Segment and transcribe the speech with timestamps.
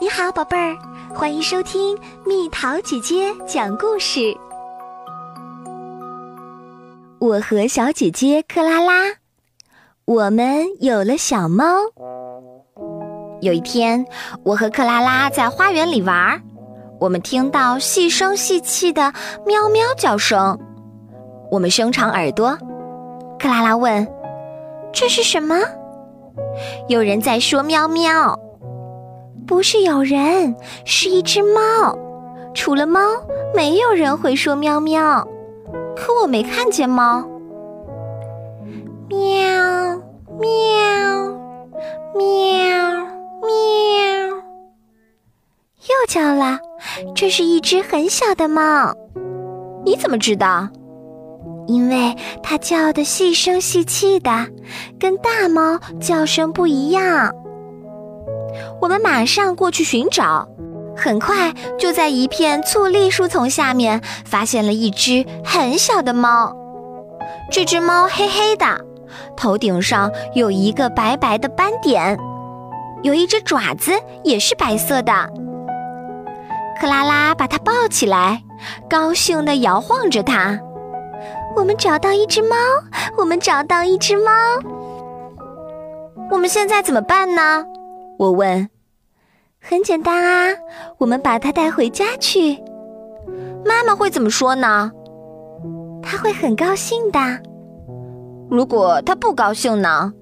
[0.00, 0.78] 你好，宝贝儿，
[1.14, 4.34] 欢迎收听蜜桃姐姐讲故事。
[7.18, 8.94] 我和小姐姐克拉拉，
[10.06, 11.64] 我们有了小猫。
[13.42, 14.02] 有一天，
[14.42, 16.40] 我和克拉拉在花园里玩，
[16.98, 19.12] 我们听到细声细气的
[19.44, 20.58] 喵喵叫声，
[21.50, 22.56] 我们伸长耳朵。
[23.38, 24.08] 克拉拉问
[24.94, 25.58] ：“这是什么？”
[26.88, 28.40] 有人在说喵喵。
[29.50, 31.98] 不是有人，是一只猫。
[32.54, 33.00] 除了猫，
[33.52, 35.26] 没有人会说喵喵。
[35.96, 37.28] 可我没看见猫。
[39.08, 39.18] 喵
[40.38, 40.48] 喵
[42.14, 42.24] 喵
[43.42, 44.36] 喵，
[45.80, 46.56] 又叫了。
[47.16, 48.94] 这是一只很小的猫。
[49.84, 50.68] 你怎么知道？
[51.66, 54.30] 因为它叫的细声细气的，
[54.96, 57.34] 跟大猫叫声不一样。
[58.80, 60.48] 我们马上过去寻找，
[60.96, 66.54] 很快就在一片醋栗树丛下面发现了一只很小的猫。
[67.50, 68.66] 这只猫黑黑的，
[69.36, 72.18] 头顶上有一个白白的斑点，
[73.02, 73.92] 有一只爪子
[74.22, 75.12] 也是白色的。
[76.80, 78.42] 克拉拉把它抱起来，
[78.88, 80.58] 高兴地摇晃着它。
[81.56, 82.56] 我们找到一只猫，
[83.18, 84.30] 我们找到一只猫。
[86.30, 87.64] 我们现在怎么办呢？
[88.20, 88.68] 我问
[89.58, 90.54] ：“很简单啊，
[90.98, 92.62] 我们把它带回家去。
[93.64, 94.92] 妈妈会怎么说呢？
[96.02, 97.18] 她会很高兴的。
[98.50, 100.12] 如果她不高兴呢？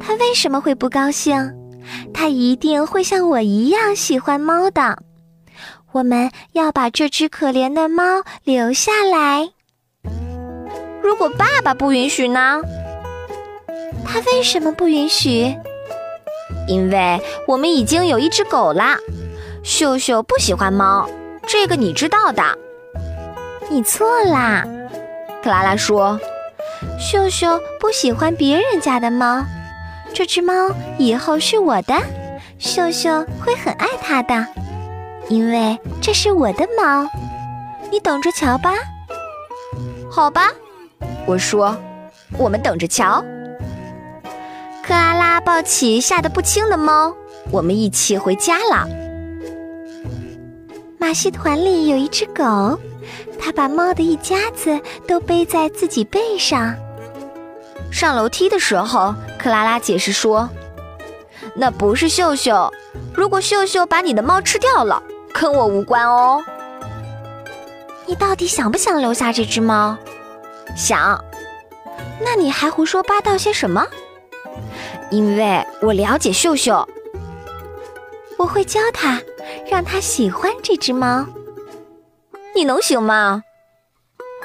[0.00, 1.36] 她为什么会不高兴？
[2.14, 4.96] 她一定会像我一样喜欢猫的。
[5.92, 9.50] 我们要把这只可怜的猫留下来。
[11.02, 12.62] 如果爸爸不允许呢？
[14.06, 15.54] 他为什么不允许？”
[16.66, 18.98] 因为我们已经有一只狗啦，
[19.62, 21.08] 秀秀不喜欢猫，
[21.46, 22.42] 这个你知道的。
[23.68, 24.64] 你错啦，
[25.42, 26.18] 克拉拉说，
[26.98, 29.44] 秀秀不喜欢别人家的猫，
[30.14, 31.94] 这只猫以后是我的，
[32.58, 34.46] 秀秀会很爱它的，
[35.28, 37.08] 因为这是我的猫。
[37.90, 38.72] 你等着瞧吧。
[40.10, 40.50] 好吧，
[41.26, 41.76] 我说，
[42.38, 43.24] 我们等着瞧。
[44.86, 47.12] 克拉拉抱起吓得不轻的猫，
[47.50, 48.86] 我们一起回家了。
[50.96, 52.78] 马戏团里有一只狗，
[53.36, 56.72] 它把猫的一家子都背在自己背上。
[57.90, 60.48] 上楼梯的时候，克拉拉解释说
[61.56, 62.72] ：“那不是秀秀，
[63.12, 65.02] 如果秀秀把你的猫吃掉了，
[65.34, 66.40] 跟我无关哦。”
[68.06, 69.96] 你到底想不想留下这只猫？
[70.76, 71.20] 想。
[72.20, 73.84] 那你还胡说八道些什么？
[75.10, 76.86] 因为我了解秀秀，
[78.36, 79.20] 我会教他，
[79.70, 81.24] 让他喜欢这只猫。
[82.54, 83.42] 你能行吗？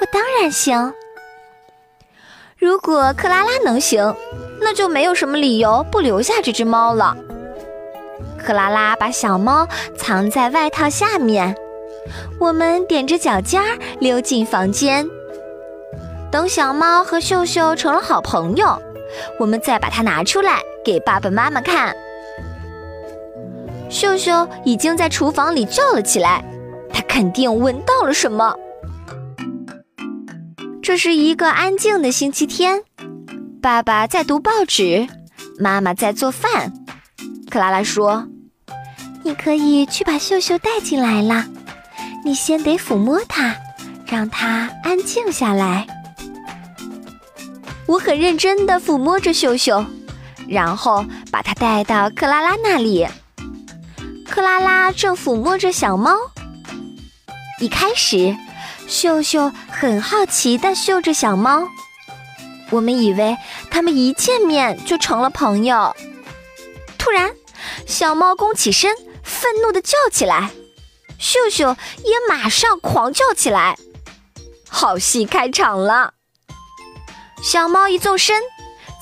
[0.00, 0.92] 我当然行。
[2.58, 4.14] 如果克拉拉能行，
[4.60, 7.16] 那就没有什么理由不留下这只猫了。
[8.38, 11.56] 克拉拉把小猫藏在外套下面，
[12.38, 13.60] 我们踮着脚尖
[13.98, 15.08] 溜进房间，
[16.30, 18.80] 等小猫和秀秀成了好朋友。
[19.38, 21.94] 我们再把它拿出来给爸爸妈妈看。
[23.88, 26.42] 秀秀已经在厨房里叫了起来，
[26.92, 28.56] 他肯定闻到了什么。
[30.82, 32.82] 这是一个安静的星期天，
[33.60, 35.06] 爸爸在读报纸，
[35.58, 36.72] 妈妈在做饭。
[37.50, 38.26] 克拉拉说
[39.22, 41.44] ：“你可以去把秀秀带进来了，
[42.24, 43.54] 你先得抚摸它，
[44.06, 45.86] 让它安静下来。”
[47.86, 49.84] 我很认真地抚摸着秀秀，
[50.48, 53.06] 然后把它带到克拉拉那里。
[54.28, 56.12] 克拉拉正抚摸着小猫。
[57.60, 58.36] 一开始，
[58.88, 61.68] 秀秀很好奇地嗅着小猫。
[62.70, 63.36] 我们以为
[63.70, 65.94] 他们一见面就成了朋友。
[66.96, 67.30] 突然，
[67.86, 70.50] 小猫弓起身，愤怒地叫起来。
[71.18, 73.76] 秀秀也马上狂叫起来。
[74.68, 76.14] 好戏开场了。
[77.42, 78.40] 小猫一纵身，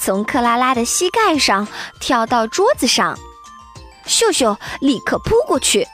[0.00, 1.68] 从克拉拉的膝盖上
[2.00, 3.18] 跳到桌子上，
[4.06, 5.86] 秀秀立刻扑过去。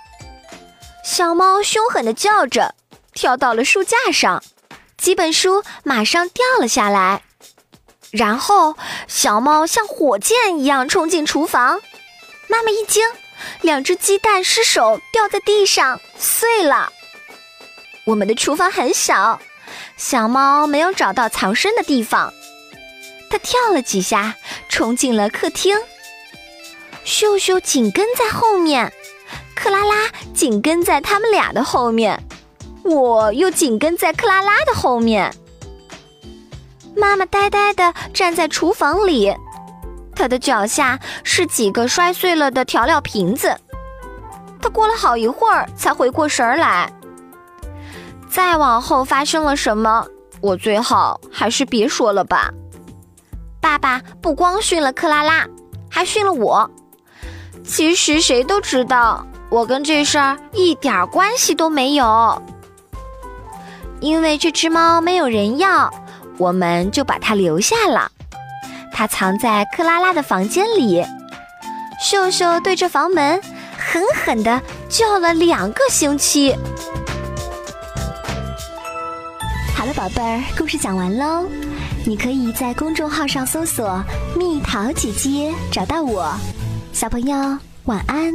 [1.05, 2.73] 小猫凶狠地叫着，
[3.13, 4.43] 跳到了书架上，
[4.97, 7.23] 几本书马上掉了下来。
[8.13, 8.77] 然后，
[9.09, 11.81] 小猫像火箭一样冲进厨房，
[12.47, 13.05] 妈妈一惊，
[13.61, 16.93] 两只鸡蛋失手掉在地上碎了。
[18.05, 19.41] 我们的厨房很小。
[19.97, 22.33] 小猫没有找到藏身的地方，
[23.31, 24.35] 它跳了几下，
[24.69, 25.77] 冲进了客厅。
[27.05, 28.93] 秀秀紧跟在后面，
[29.55, 32.23] 克拉拉紧跟在他们俩的后面，
[32.83, 35.33] 我又紧跟在克拉拉的后面。
[36.95, 39.35] 妈妈呆呆地站在厨房里，
[40.15, 43.57] 她的脚下是几个摔碎了的调料瓶子。
[44.61, 46.93] 她过了好一会儿才回过神来。
[48.37, 50.07] 再往后发生了什么，
[50.43, 52.51] 我最好还是别说了吧。
[53.63, 55.47] 爸爸不光训了克拉拉，
[55.91, 56.71] 还训了我。
[57.65, 62.43] 其实谁都知道，我跟这事儿一点关系都没有。
[64.01, 65.91] 因为这只猫没有人要，
[66.37, 68.13] 我们就把它留下了。
[68.93, 71.03] 它藏在克拉拉的房间里。
[71.99, 73.41] 秀秀对着房门
[73.79, 74.61] 狠狠地
[74.91, 76.55] 叫了两个星期。
[79.97, 81.49] 宝贝儿，故事讲完喽。
[82.05, 84.05] 你可以在公众号上搜索
[84.37, 86.31] “蜜桃姐姐”，找到我。
[86.93, 88.35] 小朋友，晚安。